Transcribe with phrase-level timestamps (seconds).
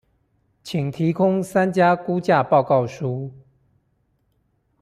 [0.63, 3.29] 請提供三家估價報告書